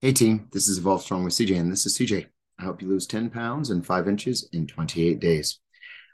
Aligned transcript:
Hey 0.00 0.12
team, 0.12 0.48
this 0.52 0.68
is 0.68 0.78
Evolve 0.78 1.02
Strong 1.02 1.24
with 1.24 1.32
CJ, 1.32 1.58
and 1.58 1.72
this 1.72 1.86
is 1.86 1.96
CJ. 1.96 2.26
I 2.58 2.62
help 2.62 2.82
you 2.82 2.88
lose 2.88 3.06
10 3.06 3.30
pounds 3.30 3.70
and 3.70 3.84
five 3.84 4.06
inches 4.06 4.48
in 4.52 4.66
28 4.66 5.18
days. 5.18 5.60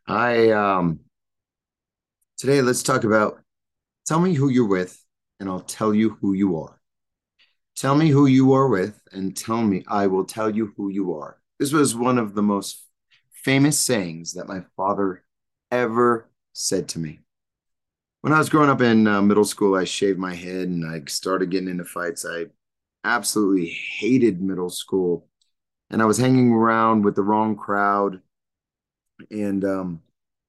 I 0.06 0.50
um 0.50 1.00
today 2.38 2.62
let's 2.62 2.82
talk 2.82 3.04
about 3.04 3.40
tell 4.06 4.20
me 4.20 4.34
who 4.34 4.48
you're 4.48 4.68
with, 4.68 5.04
and 5.40 5.48
I'll 5.48 5.60
tell 5.60 5.92
you 5.92 6.16
who 6.20 6.34
you 6.34 6.60
are. 6.60 6.81
Tell 7.74 7.97
me 7.97 8.11
who 8.11 8.27
you 8.27 8.53
are 8.53 8.69
with, 8.69 9.01
and 9.13 9.37
tell 9.37 9.63
me 9.63 9.83
I 9.88 10.06
will 10.06 10.24
tell 10.24 10.54
you 10.54 10.72
who 10.77 10.90
you 10.90 11.15
are. 11.15 11.40
This 11.58 11.72
was 11.72 11.97
one 11.97 12.19
of 12.19 12.35
the 12.35 12.42
most 12.42 12.87
famous 13.33 13.79
sayings 13.79 14.35
that 14.35 14.49
my 14.49 14.63
father 14.77 15.24
ever 15.72 16.30
said 16.52 16.88
to 16.91 17.01
me. 17.01 17.20
When 18.23 18.32
I 18.34 18.38
was 18.38 18.50
growing 18.50 18.68
up 18.68 18.82
in 18.82 19.06
uh, 19.06 19.23
middle 19.23 19.45
school, 19.45 19.74
I 19.74 19.84
shaved 19.84 20.18
my 20.18 20.34
head 20.34 20.68
and 20.68 20.84
I 20.84 21.02
started 21.06 21.50
getting 21.50 21.70
into 21.70 21.84
fights. 21.84 22.27
I 22.27 22.46
absolutely 23.02 23.66
hated 23.68 24.42
middle 24.42 24.68
school. 24.68 25.26
And 25.90 26.02
I 26.02 26.04
was 26.04 26.18
hanging 26.18 26.52
around 26.52 27.02
with 27.02 27.14
the 27.16 27.22
wrong 27.22 27.56
crowd 27.56 28.20
and 29.30 29.64
um, 29.64 30.02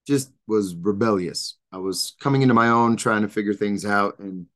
just 0.05 0.32
was 0.48 0.76
rebellious. 0.76 1.58
I 1.72 1.77
was 1.77 2.16
coming 2.20 2.41
into 2.41 2.54
my 2.54 2.68
own, 2.68 2.98
trying 2.98 3.22
to 3.22 3.30
figure 3.30 3.54
things 3.54 3.85
out. 3.85 4.20
And 4.20 4.48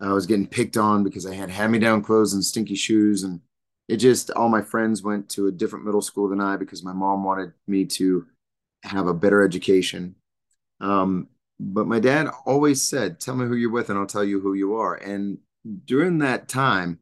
I 0.00 0.12
was 0.12 0.26
getting 0.26 0.46
picked 0.46 0.76
on 0.76 1.02
because 1.02 1.26
I 1.26 1.34
had 1.34 1.50
hand 1.50 1.72
me 1.72 1.78
down 1.80 2.02
clothes 2.02 2.34
and 2.34 2.44
stinky 2.44 2.76
shoes. 2.76 3.24
And 3.24 3.40
it 3.88 3.96
just, 3.96 4.30
all 4.30 4.48
my 4.48 4.62
friends 4.62 5.02
went 5.02 5.28
to 5.30 5.48
a 5.48 5.52
different 5.52 5.84
middle 5.84 6.02
school 6.02 6.28
than 6.28 6.40
I 6.40 6.56
because 6.56 6.84
my 6.84 6.92
mom 6.92 7.24
wanted 7.24 7.52
me 7.66 7.84
to 7.86 8.26
have 8.84 9.08
a 9.08 9.14
better 9.14 9.42
education. 9.42 10.14
Um, 10.80 11.28
but 11.60 11.86
my 11.86 12.00
dad 12.00 12.28
always 12.46 12.80
said, 12.80 13.20
Tell 13.20 13.36
me 13.36 13.46
who 13.46 13.54
you're 13.54 13.70
with 13.70 13.90
and 13.90 13.98
I'll 13.98 14.06
tell 14.06 14.24
you 14.24 14.40
who 14.40 14.54
you 14.54 14.76
are. 14.76 14.94
And 14.94 15.38
during 15.84 16.18
that 16.18 16.48
time, 16.48 16.98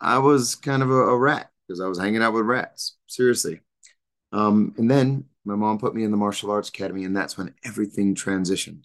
I 0.00 0.18
was 0.18 0.54
kind 0.54 0.82
of 0.82 0.90
a, 0.90 0.94
a 0.94 1.18
rat 1.18 1.50
because 1.66 1.80
I 1.80 1.88
was 1.88 1.98
hanging 1.98 2.22
out 2.22 2.32
with 2.32 2.46
rats. 2.46 2.96
Seriously. 3.08 3.60
Um, 4.32 4.74
and 4.78 4.88
then 4.88 5.24
my 5.44 5.56
mom 5.56 5.78
put 5.78 5.94
me 5.94 6.04
in 6.04 6.12
the 6.12 6.16
martial 6.16 6.50
arts 6.50 6.68
academy, 6.68 7.04
and 7.04 7.16
that's 7.16 7.36
when 7.36 7.54
everything 7.64 8.14
transitioned. 8.14 8.84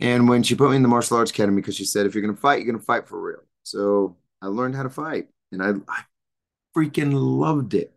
And 0.00 0.28
when 0.28 0.42
she 0.42 0.54
put 0.54 0.70
me 0.70 0.76
in 0.76 0.82
the 0.82 0.88
martial 0.88 1.16
arts 1.16 1.30
academy, 1.30 1.60
because 1.60 1.76
she 1.76 1.84
said, 1.84 2.06
if 2.06 2.14
you're 2.14 2.22
going 2.22 2.34
to 2.34 2.40
fight, 2.40 2.58
you're 2.58 2.70
going 2.70 2.78
to 2.78 2.84
fight 2.84 3.08
for 3.08 3.20
real. 3.20 3.42
So 3.64 4.16
I 4.40 4.46
learned 4.46 4.76
how 4.76 4.84
to 4.84 4.90
fight, 4.90 5.28
and 5.52 5.62
I, 5.62 5.72
I 5.88 6.02
freaking 6.76 7.12
loved 7.12 7.74
it. 7.74 7.92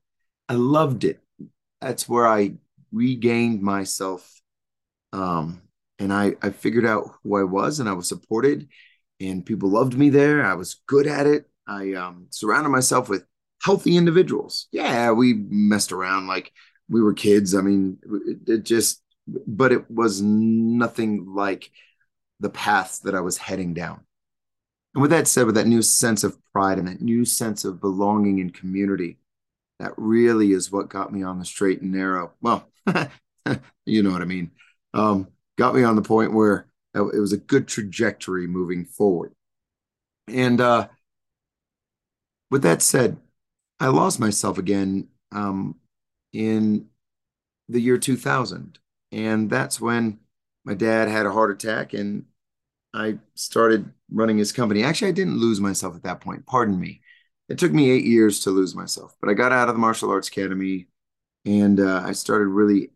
I 0.49 0.55
loved 0.55 1.03
it. 1.03 1.19
That's 1.79 2.09
where 2.09 2.27
I 2.27 2.53
regained 2.91 3.61
myself. 3.61 4.41
Um, 5.13 5.61
and 6.01 6.11
I, 6.11 6.33
I 6.41 6.49
figured 6.49 6.85
out 6.85 7.11
who 7.23 7.37
I 7.37 7.43
was, 7.43 7.79
and 7.79 7.87
I 7.87 7.93
was 7.93 8.07
supported, 8.07 8.67
and 9.19 9.45
people 9.45 9.69
loved 9.69 9.95
me 9.95 10.09
there. 10.09 10.43
I 10.43 10.55
was 10.55 10.81
good 10.87 11.05
at 11.05 11.27
it. 11.27 11.47
I 11.67 11.93
um, 11.93 12.25
surrounded 12.31 12.69
myself 12.69 13.07
with 13.07 13.23
healthy 13.61 13.95
individuals. 13.97 14.67
Yeah, 14.71 15.11
we 15.11 15.33
messed 15.33 15.91
around 15.91 16.25
like 16.25 16.51
we 16.89 17.03
were 17.03 17.13
kids. 17.13 17.53
I 17.53 17.61
mean, 17.61 17.99
it, 18.25 18.37
it 18.47 18.63
just, 18.63 19.03
but 19.27 19.71
it 19.71 19.91
was 19.91 20.23
nothing 20.23 21.35
like 21.35 21.69
the 22.39 22.49
paths 22.49 22.99
that 23.01 23.13
I 23.13 23.21
was 23.21 23.37
heading 23.37 23.75
down. 23.75 24.01
And 24.95 25.03
with 25.03 25.11
that 25.11 25.27
said, 25.27 25.45
with 25.45 25.55
that 25.55 25.67
new 25.67 25.83
sense 25.83 26.23
of 26.23 26.35
pride 26.51 26.79
and 26.79 26.87
that 26.87 26.99
new 27.01 27.25
sense 27.25 27.63
of 27.63 27.79
belonging 27.79 28.41
and 28.41 28.51
community, 28.51 29.19
that 29.79 29.93
really 29.97 30.51
is 30.51 30.71
what 30.71 30.89
got 30.89 31.13
me 31.13 31.21
on 31.21 31.37
the 31.37 31.45
straight 31.45 31.81
and 31.81 31.91
narrow. 31.91 32.31
Well, 32.41 32.67
you 33.85 34.01
know 34.01 34.09
what 34.11 34.23
I 34.23 34.25
mean. 34.25 34.49
Um, 34.95 35.27
got 35.61 35.75
me 35.75 35.83
on 35.83 35.95
the 35.95 36.01
point 36.01 36.33
where 36.33 36.65
it 36.95 37.19
was 37.19 37.33
a 37.33 37.37
good 37.37 37.67
trajectory 37.67 38.47
moving 38.47 38.83
forward. 38.83 39.31
And 40.27 40.59
uh, 40.59 40.87
with 42.49 42.63
that 42.63 42.81
said, 42.81 43.17
I 43.79 43.89
lost 43.89 44.19
myself 44.19 44.57
again 44.57 45.09
um, 45.31 45.75
in 46.33 46.87
the 47.69 47.79
year 47.79 47.99
2000. 47.99 48.79
And 49.11 49.51
that's 49.51 49.79
when 49.79 50.17
my 50.65 50.73
dad 50.73 51.07
had 51.07 51.27
a 51.27 51.31
heart 51.31 51.51
attack 51.51 51.93
and 51.93 52.25
I 52.91 53.19
started 53.35 53.93
running 54.11 54.39
his 54.39 54.51
company. 54.51 54.83
Actually, 54.83 55.09
I 55.09 55.13
didn't 55.13 55.37
lose 55.37 55.61
myself 55.61 55.95
at 55.95 56.03
that 56.03 56.21
point. 56.21 56.47
Pardon 56.47 56.79
me. 56.79 57.01
It 57.49 57.59
took 57.59 57.71
me 57.71 57.91
eight 57.91 58.05
years 58.05 58.39
to 58.41 58.49
lose 58.49 58.73
myself, 58.73 59.15
but 59.21 59.29
I 59.29 59.35
got 59.35 59.51
out 59.51 59.69
of 59.69 59.75
the 59.75 59.79
martial 59.79 60.09
arts 60.09 60.27
academy 60.27 60.87
and 61.45 61.79
uh, 61.79 62.01
I 62.03 62.13
started 62.13 62.47
really 62.47 62.89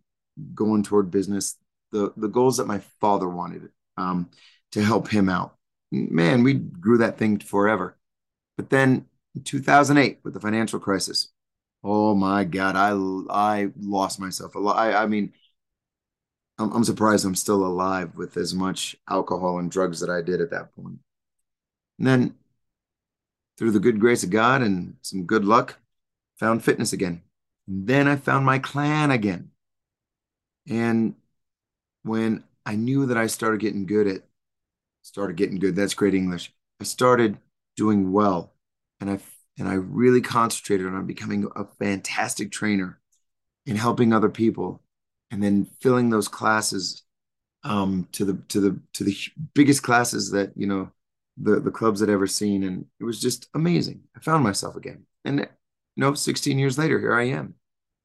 going 0.56 0.82
toward 0.82 1.12
business, 1.12 1.58
the, 1.96 2.14
the 2.18 2.28
goals 2.28 2.58
that 2.58 2.68
my 2.68 2.80
father 3.00 3.30
wanted 3.30 3.70
um, 3.96 4.30
to 4.74 4.84
help 4.84 5.08
him 5.08 5.30
out. 5.30 5.56
Man, 5.92 6.44
we 6.44 6.56
grew 6.56 6.98
that 6.98 7.18
thing 7.18 7.40
forever. 7.40 7.98
But 8.58 8.70
then 8.70 9.06
2008 9.44 10.20
with 10.24 10.34
the 10.34 10.40
financial 10.42 10.80
crisis. 10.80 11.32
Oh 11.84 12.14
my 12.14 12.44
God, 12.44 12.76
I 12.76 12.90
I 13.30 13.70
lost 13.80 14.20
myself 14.20 14.56
a 14.56 14.60
lot. 14.60 14.78
I, 14.78 15.04
I 15.04 15.06
mean, 15.06 15.34
I'm, 16.58 16.72
I'm 16.74 16.84
surprised 16.84 17.26
I'm 17.26 17.36
still 17.36 17.66
alive 17.66 18.16
with 18.16 18.36
as 18.36 18.54
much 18.54 18.98
alcohol 19.10 19.60
and 19.60 19.72
drugs 19.72 20.00
that 20.02 20.10
I 20.10 20.22
did 20.22 20.42
at 20.42 20.52
that 20.52 20.76
point. 20.76 21.00
And 22.00 22.08
then, 22.08 22.36
through 23.58 23.72
the 23.72 23.80
good 23.80 24.00
grace 24.00 24.24
of 24.24 24.32
God 24.32 24.62
and 24.62 24.96
some 25.02 25.24
good 25.26 25.46
luck, 25.46 25.78
found 26.40 26.64
fitness 26.64 26.92
again. 26.92 27.22
And 27.68 27.88
then 27.88 28.08
I 28.08 28.18
found 28.18 28.46
my 28.46 28.60
clan 28.60 29.12
again. 29.12 29.52
And 30.68 31.16
when 32.06 32.44
I 32.66 32.76
knew 32.76 33.08
that 33.08 33.18
I 33.18 33.28
started 33.28 33.60
getting 33.60 33.86
good 33.86 34.08
at, 34.08 34.22
started 35.02 35.36
getting 35.36 35.60
good, 35.60 35.76
that's 35.76 35.94
great 35.94 36.14
English. 36.14 36.52
I 36.80 36.84
started 36.84 37.38
doing 37.76 38.12
well 38.12 38.54
and 39.00 39.10
I 39.10 39.20
and 39.58 39.68
I 39.70 39.74
really 39.76 40.22
concentrated 40.22 40.88
on 40.88 41.06
becoming 41.06 41.50
a 41.56 41.66
fantastic 41.80 42.52
trainer 42.52 43.00
and 43.66 43.78
helping 43.78 44.14
other 44.14 44.30
people, 44.30 44.82
and 45.32 45.42
then 45.42 45.68
filling 45.82 46.10
those 46.10 46.28
classes 46.28 47.04
um, 47.64 48.08
to 48.12 48.26
the 48.26 48.34
to 48.50 48.60
the 48.60 48.80
to 48.94 49.04
the 49.04 49.18
biggest 49.54 49.84
classes 49.84 50.32
that 50.32 50.52
you 50.56 50.68
know 50.68 50.92
the 51.38 51.60
the 51.60 51.72
clubs 51.72 52.02
had 52.02 52.10
ever 52.10 52.28
seen, 52.28 52.64
and 52.64 52.86
it 53.00 53.04
was 53.04 53.20
just 53.20 53.48
amazing. 53.54 54.02
I 54.16 54.20
found 54.20 54.44
myself 54.44 54.76
again, 54.76 55.06
and 55.24 55.40
you 55.40 55.48
know, 56.02 56.14
16 56.14 56.60
years 56.60 56.78
later, 56.78 57.00
here 57.00 57.16
I 57.16 57.30
am. 57.30 57.56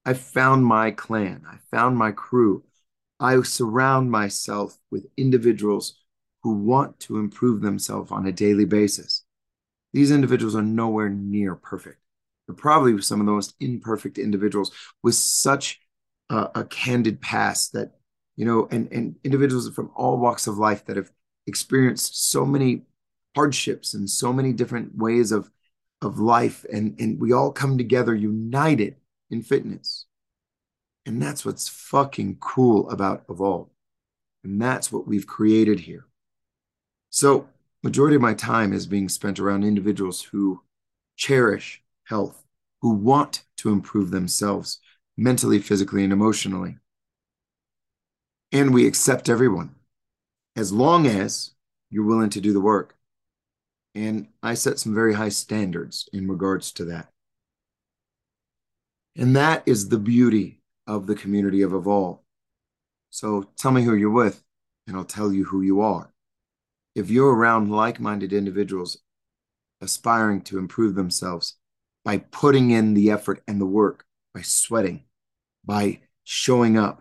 I 0.04 0.14
found 0.14 0.64
my 0.64 0.90
clan. 0.92 1.44
I 1.48 1.58
found 1.70 1.96
my 1.96 2.12
crew. 2.12 2.64
I 3.20 3.40
surround 3.42 4.10
myself 4.10 4.78
with 4.90 5.06
individuals 5.16 5.98
who 6.42 6.54
want 6.54 6.98
to 7.00 7.18
improve 7.18 7.60
themselves 7.60 8.10
on 8.10 8.26
a 8.26 8.32
daily 8.32 8.64
basis. 8.64 9.24
These 9.92 10.10
individuals 10.10 10.56
are 10.56 10.62
nowhere 10.62 11.10
near 11.10 11.54
perfect. 11.54 11.98
They're 12.46 12.56
probably 12.56 13.00
some 13.02 13.20
of 13.20 13.26
the 13.26 13.32
most 13.32 13.54
imperfect 13.60 14.18
individuals 14.18 14.72
with 15.02 15.14
such 15.14 15.80
uh, 16.30 16.48
a 16.54 16.64
candid 16.64 17.20
past 17.20 17.74
that, 17.74 17.92
you 18.36 18.46
know, 18.46 18.68
and, 18.70 18.90
and 18.90 19.16
individuals 19.22 19.68
from 19.74 19.90
all 19.94 20.18
walks 20.18 20.46
of 20.46 20.56
life 20.56 20.86
that 20.86 20.96
have 20.96 21.10
experienced 21.46 22.30
so 22.30 22.46
many 22.46 22.82
hardships 23.36 23.94
and 23.94 24.08
so 24.08 24.32
many 24.32 24.52
different 24.52 24.96
ways 24.96 25.30
of, 25.30 25.50
of 26.00 26.18
life. 26.18 26.64
And, 26.72 26.98
and 26.98 27.20
we 27.20 27.32
all 27.32 27.52
come 27.52 27.76
together 27.76 28.14
united 28.14 28.96
in 29.30 29.42
fitness. 29.42 30.06
And 31.06 31.22
that's 31.22 31.44
what's 31.44 31.68
fucking 31.68 32.36
cool 32.40 32.88
about 32.90 33.24
Evolve. 33.28 33.68
And 34.44 34.60
that's 34.60 34.92
what 34.92 35.06
we've 35.06 35.26
created 35.26 35.80
here. 35.80 36.06
So 37.10 37.48
majority 37.82 38.16
of 38.16 38.22
my 38.22 38.34
time 38.34 38.72
is 38.72 38.86
being 38.86 39.08
spent 39.08 39.38
around 39.38 39.64
individuals 39.64 40.22
who 40.22 40.62
cherish 41.16 41.82
health, 42.04 42.44
who 42.82 42.94
want 42.94 43.44
to 43.58 43.70
improve 43.70 44.10
themselves 44.10 44.78
mentally, 45.16 45.58
physically, 45.58 46.04
and 46.04 46.12
emotionally. 46.12 46.76
And 48.52 48.72
we 48.72 48.86
accept 48.86 49.28
everyone 49.28 49.74
as 50.56 50.72
long 50.72 51.06
as 51.06 51.52
you're 51.90 52.04
willing 52.04 52.30
to 52.30 52.40
do 52.40 52.52
the 52.52 52.60
work. 52.60 52.96
And 53.94 54.28
I 54.42 54.54
set 54.54 54.78
some 54.78 54.94
very 54.94 55.14
high 55.14 55.28
standards 55.28 56.08
in 56.12 56.28
regards 56.28 56.72
to 56.72 56.84
that. 56.86 57.08
And 59.16 59.34
that 59.36 59.62
is 59.66 59.88
the 59.88 59.98
beauty 59.98 60.59
of 60.90 61.06
the 61.06 61.14
community 61.14 61.62
of 61.62 61.72
Evolve. 61.72 62.18
So 63.10 63.44
tell 63.56 63.70
me 63.70 63.82
who 63.82 63.94
you're 63.94 64.10
with, 64.10 64.42
and 64.86 64.96
I'll 64.96 65.04
tell 65.04 65.32
you 65.32 65.44
who 65.44 65.62
you 65.62 65.80
are 65.80 66.12
if 66.94 67.10
you're 67.10 67.32
around 67.32 67.70
like 67.70 68.00
minded 68.00 68.32
individuals 68.32 68.98
aspiring 69.80 70.40
to 70.42 70.58
improve 70.58 70.94
themselves 70.94 71.56
by 72.04 72.18
putting 72.18 72.70
in 72.70 72.94
the 72.94 73.10
effort 73.10 73.42
and 73.46 73.60
the 73.60 73.66
work, 73.66 74.04
by 74.34 74.42
sweating, 74.42 75.04
by 75.64 76.00
showing 76.24 76.76
up, 76.76 77.00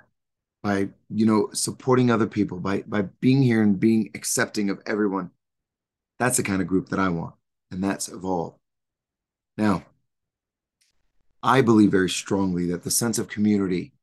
by 0.62 0.90
you 1.10 1.26
know 1.26 1.50
supporting 1.54 2.12
other 2.12 2.28
people, 2.28 2.60
by 2.60 2.84
by 2.86 3.02
being 3.02 3.42
here 3.42 3.64
and 3.64 3.80
being 3.80 4.12
accepting 4.14 4.70
of 4.70 4.82
everyone, 4.86 5.32
that's 6.20 6.38
the 6.38 6.44
kind 6.44 6.62
of 6.62 6.68
group 6.68 6.90
that 6.90 7.00
I 7.00 7.10
want, 7.10 7.34
and 7.72 7.84
that's 7.84 8.10
evolve. 8.10 8.56
Now, 9.58 9.84
I 11.44 11.62
believe 11.62 11.92
very 11.92 12.10
strongly 12.10 12.68
that 12.68 12.84
the 12.84 12.92
sense 12.92 13.18
of 13.20 13.28
community 13.28 13.94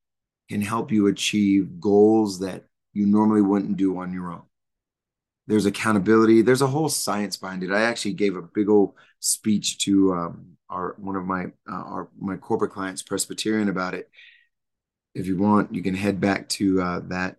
can 0.49 0.62
help 0.62 0.93
you 0.93 1.06
achieve 1.06 1.81
goals 1.81 2.41
that 2.41 2.65
you 2.93 3.06
normally 3.06 3.43
wouldn't 3.43 3.77
do 3.77 3.99
on 3.99 4.12
your 4.12 4.33
own. 4.33 4.43
there's 5.47 5.67
accountability. 5.67 6.43
There's 6.43 6.62
a 6.62 6.67
whole 6.67 6.88
science 6.88 7.37
behind 7.37 7.62
it. 7.62 7.71
I 7.71 7.83
actually 7.83 8.15
gave 8.15 8.37
a 8.37 8.43
big 8.43 8.69
old 8.69 8.94
speech 9.21 9.79
to 9.85 10.12
um, 10.15 10.56
our 10.69 10.94
one 10.99 11.17
of 11.17 11.25
my 11.25 11.47
uh, 11.71 11.73
our 11.73 12.09
my 12.19 12.37
corporate 12.37 12.73
clients, 12.73 13.03
Presbyterian, 13.03 13.69
about 13.69 13.94
it. 13.94 14.11
If 15.15 15.27
you 15.27 15.37
want, 15.39 15.75
you 15.75 15.82
can 15.82 15.94
head 15.94 16.21
back 16.21 16.49
to 16.50 16.81
uh, 16.82 17.00
that 17.09 17.37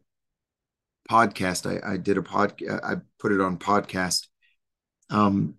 podcast. 1.09 1.65
I, 1.65 1.93
I 1.93 1.97
did 1.97 2.17
a 2.17 2.23
pod. 2.23 2.61
I 2.69 2.95
put 3.19 3.31
it 3.31 3.41
on 3.41 3.57
podcast. 3.57 4.27
Um, 5.09 5.55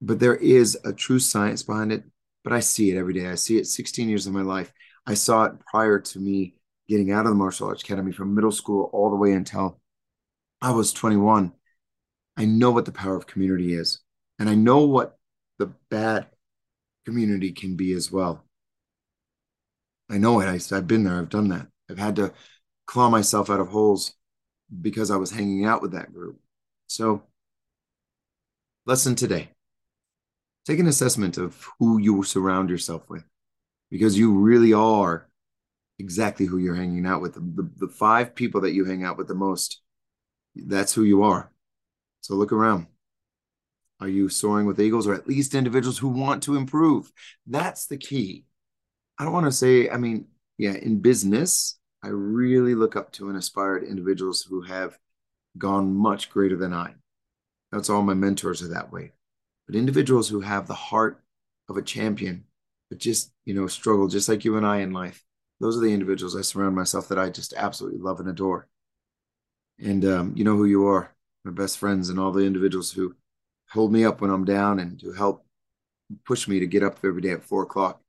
but 0.00 0.20
there 0.20 0.36
is 0.36 0.78
a 0.84 0.92
true 0.92 1.18
science 1.18 1.62
behind 1.62 1.92
it. 1.92 2.04
But 2.48 2.56
I 2.56 2.60
see 2.60 2.90
it 2.90 2.96
every 2.96 3.12
day. 3.12 3.26
I 3.26 3.34
see 3.34 3.58
it 3.58 3.66
16 3.66 4.08
years 4.08 4.26
of 4.26 4.32
my 4.32 4.40
life. 4.40 4.72
I 5.06 5.12
saw 5.12 5.44
it 5.44 5.60
prior 5.70 5.98
to 5.98 6.18
me 6.18 6.54
getting 6.88 7.12
out 7.12 7.26
of 7.26 7.32
the 7.32 7.36
martial 7.36 7.68
arts 7.68 7.82
academy 7.82 8.10
from 8.10 8.34
middle 8.34 8.50
school 8.50 8.88
all 8.90 9.10
the 9.10 9.16
way 9.16 9.32
until 9.32 9.78
I 10.62 10.70
was 10.70 10.94
21. 10.94 11.52
I 12.38 12.44
know 12.46 12.70
what 12.70 12.86
the 12.86 12.92
power 12.92 13.16
of 13.16 13.26
community 13.26 13.74
is, 13.74 14.00
and 14.38 14.48
I 14.48 14.54
know 14.54 14.86
what 14.86 15.18
the 15.58 15.74
bad 15.90 16.28
community 17.04 17.52
can 17.52 17.76
be 17.76 17.92
as 17.92 18.10
well. 18.10 18.46
I 20.08 20.16
know 20.16 20.40
it. 20.40 20.46
I, 20.46 20.74
I've 20.74 20.86
been 20.86 21.04
there. 21.04 21.18
I've 21.18 21.28
done 21.28 21.48
that. 21.48 21.66
I've 21.90 21.98
had 21.98 22.16
to 22.16 22.32
claw 22.86 23.10
myself 23.10 23.50
out 23.50 23.60
of 23.60 23.68
holes 23.68 24.14
because 24.80 25.10
I 25.10 25.16
was 25.16 25.32
hanging 25.32 25.66
out 25.66 25.82
with 25.82 25.92
that 25.92 26.14
group. 26.14 26.40
So, 26.86 27.24
lesson 28.86 29.16
today 29.16 29.50
take 30.68 30.78
an 30.80 30.86
assessment 30.86 31.38
of 31.38 31.66
who 31.78 31.98
you 31.98 32.22
surround 32.22 32.68
yourself 32.68 33.08
with 33.08 33.24
because 33.90 34.18
you 34.18 34.38
really 34.38 34.74
are 34.74 35.26
exactly 35.98 36.44
who 36.44 36.58
you're 36.58 36.74
hanging 36.74 37.06
out 37.06 37.22
with. 37.22 37.34
The, 37.34 37.40
the, 37.40 37.70
the, 37.86 37.88
five 37.88 38.34
people 38.34 38.60
that 38.60 38.72
you 38.72 38.84
hang 38.84 39.02
out 39.02 39.16
with 39.16 39.28
the 39.28 39.34
most, 39.34 39.80
that's 40.54 40.92
who 40.92 41.04
you 41.04 41.22
are. 41.22 41.50
So 42.20 42.34
look 42.34 42.52
around. 42.52 42.86
Are 44.00 44.08
you 44.08 44.28
soaring 44.28 44.66
with 44.66 44.78
eagles 44.78 45.06
or 45.06 45.14
at 45.14 45.26
least 45.26 45.54
individuals 45.54 45.96
who 45.96 46.08
want 46.08 46.42
to 46.42 46.56
improve? 46.56 47.10
That's 47.46 47.86
the 47.86 47.96
key. 47.96 48.44
I 49.18 49.24
don't 49.24 49.32
want 49.32 49.46
to 49.46 49.52
say, 49.52 49.88
I 49.88 49.96
mean, 49.96 50.26
yeah, 50.58 50.74
in 50.74 51.00
business, 51.00 51.78
I 52.04 52.08
really 52.08 52.74
look 52.74 52.94
up 52.94 53.10
to 53.12 53.30
and 53.30 53.38
aspire 53.38 53.80
to 53.80 53.86
individuals 53.86 54.42
who 54.42 54.60
have 54.62 54.98
gone 55.56 55.94
much 55.94 56.28
greater 56.28 56.56
than 56.56 56.74
I. 56.74 56.94
That's 57.72 57.88
all 57.88 58.02
my 58.02 58.14
mentors 58.14 58.62
are 58.62 58.68
that 58.68 58.92
way 58.92 59.12
but 59.68 59.76
individuals 59.76 60.28
who 60.28 60.40
have 60.40 60.66
the 60.66 60.74
heart 60.74 61.22
of 61.68 61.76
a 61.76 61.82
champion, 61.82 62.44
but 62.88 62.98
just, 62.98 63.30
you 63.44 63.52
know, 63.52 63.66
struggle 63.66 64.08
just 64.08 64.28
like 64.28 64.44
you 64.44 64.56
and 64.56 64.66
I 64.66 64.78
in 64.78 64.92
life. 64.92 65.22
Those 65.60 65.76
are 65.76 65.80
the 65.80 65.92
individuals 65.92 66.34
I 66.34 66.40
surround 66.40 66.74
myself 66.74 67.08
that 67.08 67.18
I 67.18 67.28
just 67.28 67.52
absolutely 67.54 68.00
love 68.00 68.18
and 68.18 68.30
adore. 68.30 68.66
And 69.78 70.04
um, 70.06 70.32
you 70.34 70.42
know 70.42 70.56
who 70.56 70.64
you 70.64 70.86
are, 70.86 71.14
my 71.44 71.52
best 71.52 71.76
friends, 71.76 72.08
and 72.08 72.18
all 72.18 72.32
the 72.32 72.46
individuals 72.46 72.90
who 72.90 73.14
hold 73.70 73.92
me 73.92 74.04
up 74.04 74.22
when 74.22 74.30
I'm 74.30 74.46
down 74.46 74.78
and 74.78 74.98
to 75.00 75.12
help 75.12 75.44
push 76.24 76.48
me 76.48 76.60
to 76.60 76.66
get 76.66 76.82
up 76.82 76.98
every 77.04 77.20
day 77.20 77.32
at 77.32 77.44
four 77.44 77.62
o'clock. 77.62 78.00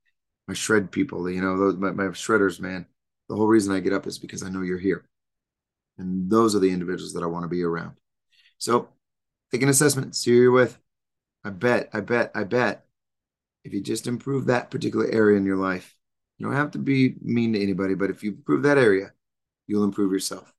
My 0.48 0.54
shred 0.54 0.90
people, 0.90 1.28
you 1.30 1.42
know, 1.42 1.58
those 1.58 1.76
my, 1.76 1.90
my 1.90 2.04
shredders, 2.04 2.58
man. 2.58 2.86
The 3.28 3.36
whole 3.36 3.46
reason 3.46 3.74
I 3.74 3.80
get 3.80 3.92
up 3.92 4.06
is 4.06 4.18
because 4.18 4.42
I 4.42 4.48
know 4.48 4.62
you're 4.62 4.78
here. 4.78 5.04
And 5.98 6.30
those 6.30 6.56
are 6.56 6.58
the 6.58 6.72
individuals 6.72 7.12
that 7.12 7.22
I 7.22 7.26
want 7.26 7.44
to 7.44 7.48
be 7.48 7.62
around. 7.62 7.96
So 8.56 8.88
take 9.52 9.62
an 9.62 9.68
assessment, 9.68 10.16
see 10.16 10.30
who 10.30 10.36
you're 10.38 10.50
with. 10.50 10.78
I 11.44 11.50
bet, 11.50 11.90
I 11.92 12.00
bet, 12.00 12.32
I 12.34 12.44
bet 12.44 12.84
if 13.64 13.72
you 13.72 13.80
just 13.80 14.06
improve 14.06 14.46
that 14.46 14.70
particular 14.70 15.06
area 15.06 15.36
in 15.36 15.46
your 15.46 15.56
life, 15.56 15.94
you 16.38 16.46
don't 16.46 16.56
have 16.56 16.72
to 16.72 16.78
be 16.78 17.14
mean 17.22 17.52
to 17.52 17.62
anybody, 17.62 17.94
but 17.94 18.10
if 18.10 18.22
you 18.22 18.32
improve 18.32 18.62
that 18.62 18.78
area, 18.78 19.12
you'll 19.66 19.84
improve 19.84 20.12
yourself. 20.12 20.52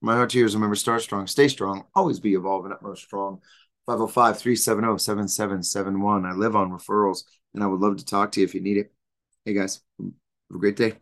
My 0.00 0.14
heart 0.14 0.30
to 0.30 0.38
yours, 0.38 0.54
remember, 0.54 0.76
start 0.76 1.02
strong, 1.02 1.26
stay 1.26 1.48
strong, 1.48 1.84
always 1.94 2.20
be 2.20 2.34
evolving 2.34 2.72
utmost 2.72 3.02
strong. 3.02 3.40
505 3.86 4.38
370 4.38 4.98
7771. 4.98 6.26
I 6.26 6.32
live 6.32 6.56
on 6.56 6.70
referrals 6.70 7.22
and 7.54 7.62
I 7.62 7.66
would 7.66 7.80
love 7.80 7.96
to 7.98 8.04
talk 8.04 8.32
to 8.32 8.40
you 8.40 8.44
if 8.44 8.54
you 8.54 8.60
need 8.60 8.78
it. 8.78 8.92
Hey 9.44 9.54
guys, 9.54 9.80
have 10.00 10.10
a 10.56 10.58
great 10.58 10.76
day. 10.76 10.94